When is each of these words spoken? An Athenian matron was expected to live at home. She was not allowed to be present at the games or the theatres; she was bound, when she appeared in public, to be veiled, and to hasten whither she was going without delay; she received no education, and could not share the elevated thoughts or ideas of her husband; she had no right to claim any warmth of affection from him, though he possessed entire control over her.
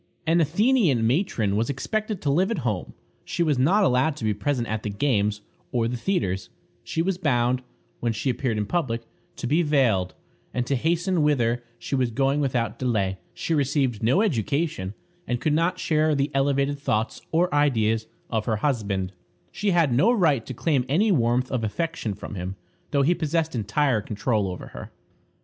An 0.25 0.41
Athenian 0.41 1.05
matron 1.05 1.55
was 1.55 1.69
expected 1.69 2.23
to 2.23 2.31
live 2.31 2.49
at 2.49 2.65
home. 2.65 2.95
She 3.23 3.43
was 3.43 3.59
not 3.59 3.83
allowed 3.83 4.15
to 4.15 4.23
be 4.23 4.33
present 4.33 4.67
at 4.67 4.81
the 4.81 4.89
games 4.89 5.41
or 5.71 5.87
the 5.87 5.95
theatres; 5.95 6.49
she 6.83 7.03
was 7.03 7.19
bound, 7.19 7.61
when 7.99 8.11
she 8.11 8.27
appeared 8.31 8.57
in 8.57 8.65
public, 8.65 9.03
to 9.35 9.45
be 9.45 9.61
veiled, 9.61 10.15
and 10.55 10.65
to 10.65 10.75
hasten 10.75 11.21
whither 11.21 11.63
she 11.77 11.93
was 11.93 12.09
going 12.09 12.39
without 12.39 12.79
delay; 12.79 13.19
she 13.35 13.53
received 13.53 14.01
no 14.01 14.23
education, 14.23 14.95
and 15.27 15.39
could 15.39 15.53
not 15.53 15.77
share 15.77 16.15
the 16.15 16.31
elevated 16.33 16.79
thoughts 16.79 17.21
or 17.31 17.53
ideas 17.53 18.07
of 18.31 18.45
her 18.47 18.55
husband; 18.55 19.11
she 19.51 19.69
had 19.69 19.93
no 19.93 20.11
right 20.11 20.47
to 20.47 20.53
claim 20.55 20.83
any 20.89 21.11
warmth 21.11 21.51
of 21.51 21.63
affection 21.63 22.15
from 22.15 22.33
him, 22.33 22.55
though 22.89 23.03
he 23.03 23.13
possessed 23.13 23.53
entire 23.53 24.01
control 24.01 24.47
over 24.47 24.69
her. 24.69 24.89